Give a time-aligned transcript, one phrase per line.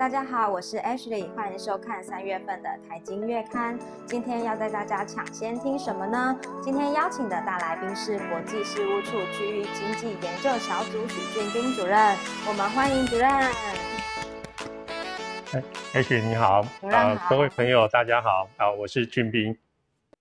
[0.00, 3.78] 大家好，我是 Ashley，欢迎收看三月份的财经月刊。
[4.06, 6.40] 今天要带大家抢先听什么呢？
[6.62, 12.16] 今天邀请的大来宾是国际事务处区域经济研究小组许俊斌主任，
[12.48, 13.28] 我们欢迎主任。
[15.52, 15.62] 哎
[15.92, 19.54] ，Ashley 你好，主任好各位朋友大家好，啊，我是俊斌。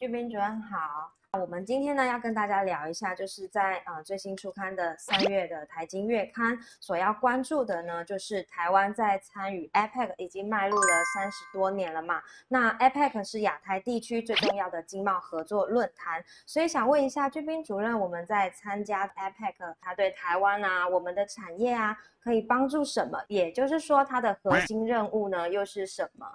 [0.00, 1.12] 俊斌主任好。
[1.36, 12.22] 我们今天呢要跟大家聊一下，就是在呃最新出刊的三月的财经月刊所要关注的呢，就是台湾在参与 APEC 已经迈入了三十多年了嘛。
[12.48, 23.22] 那 APEC 是亚太地区最重要的经贸合作论坛，所以想问一下俊斌主任，我们在参加 APEC，它对台湾啊，我们的产业啊，可以帮助什么？
[23.28, 26.26] 也就是说，它的核心任务呢又是什么？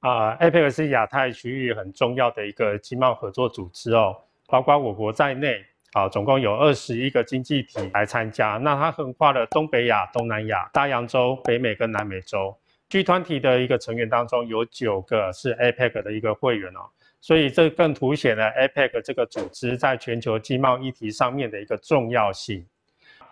[0.00, 4.24] 啊，APEC 是亚太区域很重要的一个经贸合作组织哦。
[4.50, 8.56] 包括我国在内，啊，总共有二十一个经济体来参加。
[8.58, 12.56] 那它横跨了东北亚、东南亚、大洋洲、北美跟南美洲。
[12.88, 16.80] G 团体的一个成员当中，有九个是 APEC 的一个会员哦。
[17.20, 22.66] 所以这更凸显了 APEC 这个组织在全球经贸议题上面的一个重要性。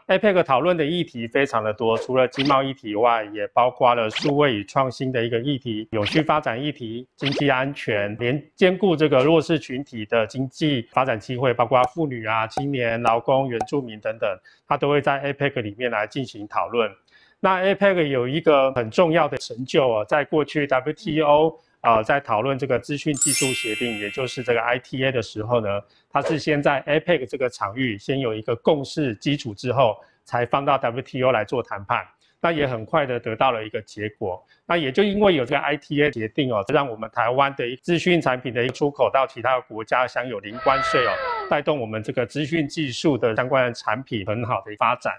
[0.08, 14.26] APEC 讨论的议题非常的多，除了经贸议题外，也包括了数位与创新的一个议题、永续发展议题、经济安全，连兼顾这个弱势群体的经济发展机会，包括妇女啊、青年、劳工、原住民等等，
[14.66, 16.90] 它都会在 APEC 里面来进行讨论。
[17.38, 25.80] 那 APEC 有一个很重要的成就啊，在过去 WTO 啊，在讨论这个资讯技术协定，也就是这个 ITA 的时候呢。
[26.10, 32.04] 它是先在 APEC 这个场域先有一个共识基础之后，才放到 WTO 来做谈判，
[32.40, 34.42] 那也很快的得到了一个结果。
[34.66, 41.12] 那也就因为有这个 ITA 协定哦，让我们台湾的资讯产品的一出口到其他国家享有零关税哦，
[41.50, 45.12] 带动我们这个资讯技术的相关的产品很好的发展。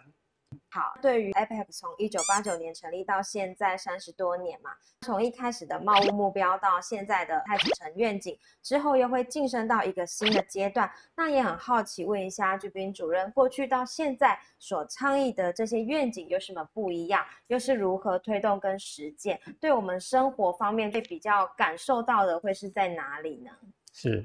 [0.71, 4.69] 好，对于 APEC 从一九八九年成立到现在三十多年嘛，
[5.01, 10.87] 从一开始的贸易目标到现在的太子城愿景，之后又会晋升到一个新的阶段。
[11.15, 17.25] 那也很好奇，问一下居斌主任，过去到现在所倡议的这些愿景有什么不一样？
[17.47, 19.41] 又是如何推动跟实践？
[19.59, 23.49] 对我们生活方面会比较感受到的会是在哪里呢？
[23.91, 24.23] 是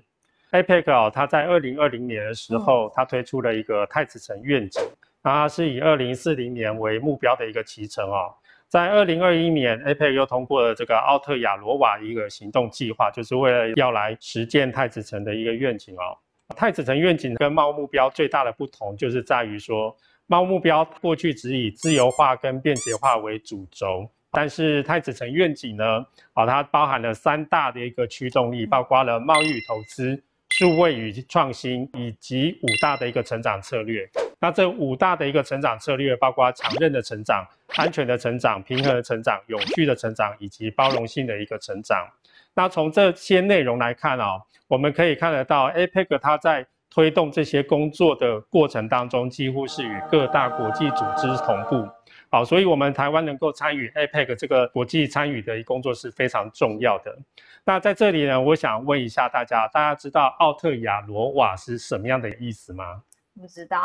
[0.50, 4.82] APEC 哦，它在二零二零年的时候，它推出了一个太子城愿景。
[5.24, 8.32] 它是以二零四零年为目标的一个骑程哦，
[8.68, 16.18] 在二零二一年，APEC 又通过了这个奥特亚罗瓦一个行动计划，就是为了要来实践太子城的一个愿景哦。
[16.54, 19.96] 太子城愿景跟贸目标最大的不同，就是在于说，
[20.26, 34.06] 贸目标过去只以自由化跟便捷化为主轴，但是太子城愿景呢，啊，它包含了三大的一个驱动力，包括了贸易与投资、数位与创新，以及五大的一个成长策略。
[34.44, 37.42] 那这五大的一个成长策略，包括强韧的成长、
[37.76, 42.06] 安全的成长、平衡的成长、永续的成长以及包容性的一个成长。
[42.52, 44.38] 那从这些内容来看啊，
[44.68, 51.88] 我们可以看得到，APEC 它在推动这些工作的过程当中，几乎是与各大国际组织同步。
[52.28, 57.16] 好，所以我们台湾能够参与 APEC 这个国际参与的工作是非常重要的。
[57.64, 63.00] 那在这里呢，我想问一下大家，大家知道奥特亚罗瓦是什么样的意思吗？
[63.40, 63.80] 不知道。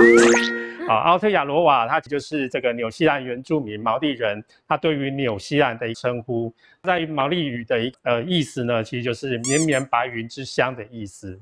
[0.88, 11.40] 啊，奥特亚罗瓦，它就是这个纽西兰原住民毛利人，他对于纽西兰的称呼，在毛利语的一呃意思呢，其实就是绵绵白云之乡的意思。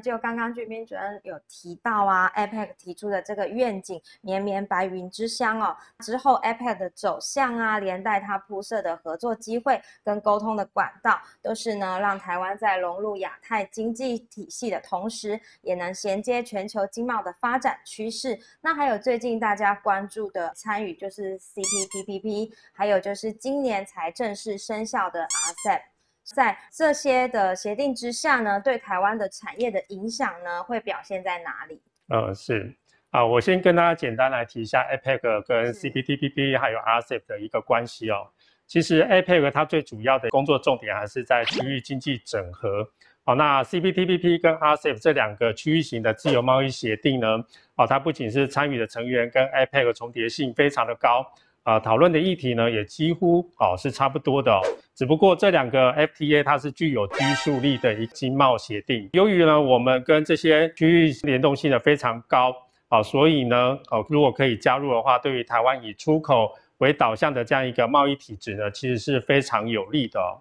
[0.00, 18.38] 就刚刚俊斌主任有提到啊，APEC 提出的这个愿景“绵绵白云之乡”哦，之后 APEC 的走向啊，连带它铺设的合作机会跟沟通的管道，都是呢让台湾在融入亚太经济体系的同时，也能衔接全球经贸的发展趋势。
[18.60, 25.82] 那还有最近大家关注的参与，就是 CPTPP，还有就是今年才正式生效的 RCEP。
[26.34, 31.80] 在这些的协定之下呢，对台湾的产业的影响呢，会表现在哪里？
[32.08, 32.74] 呃，是
[33.10, 38.28] 啊，我先跟大家简单来提一下 APEC 跟 CPTPP 还有 RCEP 的一个关系哦。
[38.66, 42.88] 其实 APEC 它最主要的工作重点还是在区域经济整合。
[43.24, 47.26] 好，那 CPTPP 跟 RCEP 这两个区域型的自由贸易协定呢，
[47.74, 51.26] 哦，它不仅是参与的成员跟 APEC 重叠性非常的高。
[51.62, 54.60] 啊，讨论的议题呢，也几乎哦是差不多的。
[54.94, 59.08] 只不过这两个 FTA 它是具有拘束力的一经贸协定。
[59.12, 62.54] 由于呢，我们跟这些区域联动性的非常高
[62.88, 70.40] 啊，所以呢，哦，如果可以加入的话，对于台湾以出口为导向的这样一个贸易体制呢，其实是非常有利的哦。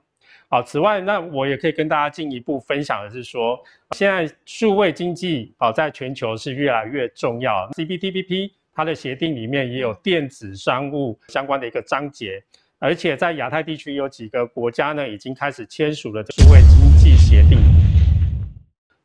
[0.49, 3.57] 好，此外，那我也可以跟大家进一步分享的是说，
[3.91, 7.69] 现在数位经济啊，在全球是越来越重要。
[7.73, 12.43] CPTPP 它的协定里面也有电子商务相关的一个章节。
[12.77, 17.59] 而且在亚太地区有几个国家呢，已经开始签署了数位经济协定，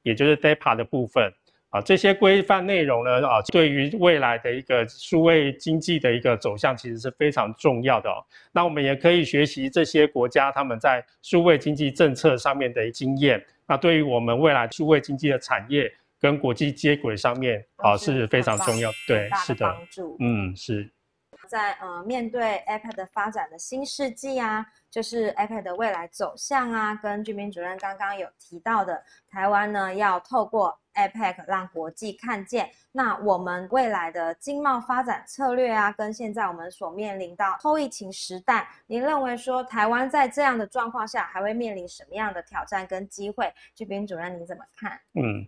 [0.02, 1.32] 也就是 DEPA 的部分。
[1.70, 8.25] 啊，这些规范内容呢，啊，对于未来的一个数位经济的一个走向，其实是非常重要的哦。
[8.52, 13.44] 那我们也可以学习这些国家他们在数位经济政策上面的经验。
[13.66, 15.93] 那对于我们未来数位经济的产业
[16.25, 18.91] 跟国际接轨上面，啊，是非常重要。
[19.06, 20.17] 对，是的，帮助。
[20.21, 20.91] 嗯，是。
[21.47, 32.71] 在呃面对 iPad 发展的新世纪啊，就是 iPad 的未来走向啊，跟居民主任刚刚有提到的，台湾呢要透过 iPad 让国际看见。
[32.91, 43.53] 那我们未来的经贸发展策略啊，跟现在我们所面临到后疫情时代，您认为说台湾在这样的状况下还会面临什么样的挑战跟机会？
[43.75, 44.99] 居民主任您怎么看？
[45.12, 45.47] 嗯，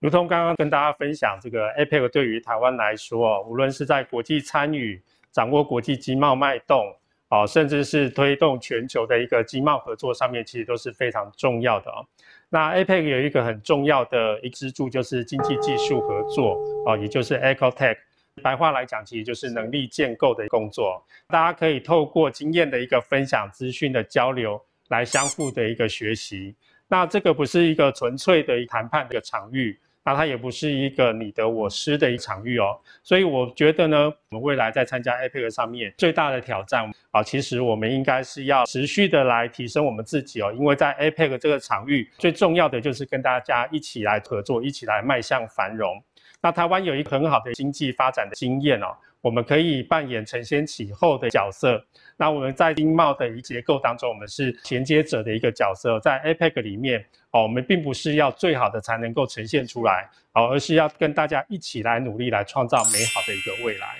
[0.00, 5.02] 如同刚刚跟大家分享，这个 APEC 对于台湾来说，无论是在国际参与。
[5.32, 6.96] 掌握国际经贸脉动，
[7.28, 12.00] 啊，甚至是推动全球的一个经贸合作上面，其实都是非常重要的啊。
[12.48, 17.98] 那 APEC 有一个很重要的一支柱，就是经济技术合作，啊，也就是 EcoTech。
[18.42, 21.04] 白话来讲，其实就是能力建构的工作。
[21.28, 24.58] 大家可以透过经验的一个分享、资讯的交流，
[24.88, 26.54] 来相互的一个学习。
[26.88, 29.78] 那这个不是一个纯粹的谈判的一个场域。
[30.08, 46.00] 那它也不是一个你得我失的一场域哦，所以我觉得呢，我们未来在参加 APEC 上面最大的挑战啊，其实我们应该是要持续的来提升我们自己哦，因为在 APEC 这个场域，最重要的就是跟大家一起来合作，一起来迈向繁荣。
[46.40, 51.84] 那台湾有一个很好的经济发展的经验哦，我们可以扮演承先启后的角色。
[52.16, 63.96] 那我们在经贸的一结构当中，我们是衔接者的一个角色，在 APEC 里面哦，我们并不是要最好的才能够呈现出来哦，而是要跟大家一起来努力，来创造美好的一个未来。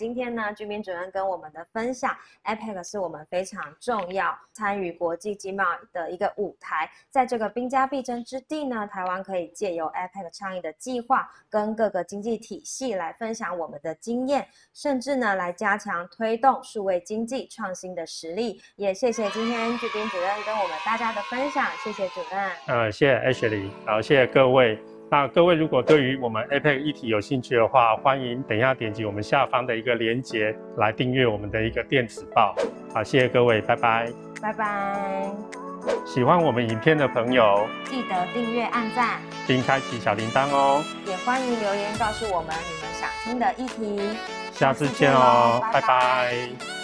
[0.00, 5.62] 今天呢，居民主任跟我们的分享，APEC 是我们非常重要参与国际经贸
[5.92, 6.90] 的一个舞台。
[7.10, 18.58] 在这个兵家必争之地呢，台湾可以借由 APEC 倡议的计划，跟各个经济体系来分享我们的经验，甚至呢来加强推动数位经济创新的实力。
[18.76, 22.50] 也谢谢今天居民主任跟我们大家的分享，谢谢主任。
[22.68, 24.78] 呃，谢谢 Ashley，好，谢谢各位。
[25.10, 32.54] 那各位如果对于我们 APEC 议题有兴趣的话，欢迎等一下点击我们下方的一个链接来订阅我们的一个电子报。
[32.94, 34.08] 好，谢谢各位，拜拜。
[34.40, 35.32] 拜拜。
[36.06, 40.84] 喜欢我们影片的朋友，记得订阅、按赞，并开启小铃铛哦。
[41.06, 44.16] 也欢迎留言告诉我们你们想听的议题。
[44.52, 46.79] 下次见哦，拜拜。